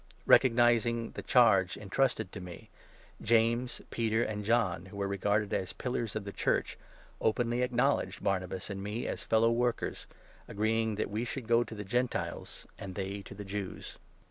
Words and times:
Recognizing 0.25 1.03
9 1.03 1.11
the 1.13 1.21
charge 1.21 1.77
entrusted 1.77 2.31
to 2.31 2.41
me, 2.41 2.71
James, 3.21 3.81
Peter, 3.91 4.23
and 4.23 4.43
John, 4.43 4.87
who 4.87 4.97
were 4.97 5.07
regarded 5.07 5.53
as 5.53 5.73
pillars 5.73 6.15
of 6.15 6.25
the 6.25 6.31
Church, 6.31 6.75
openly 7.21 7.61
acknowledged 7.61 8.23
Barnabas 8.23 8.71
and 8.71 8.81
me 8.81 9.05
as 9.05 9.23
fellow 9.23 9.51
workers, 9.51 10.07
agreeing 10.47 10.95
that 10.95 11.11
we 11.11 11.23
should 11.23 11.47
go 11.47 11.63
to 11.63 11.75
the 11.75 11.83
Gentiles, 11.85 12.65
and 12.79 12.95
they 12.95 13.21
to 13.21 13.35
the 13.35 13.45
Jews. 13.45 13.99